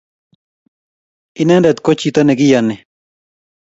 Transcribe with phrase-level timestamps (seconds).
[1.41, 2.75] Inendet ko chito ne kiyani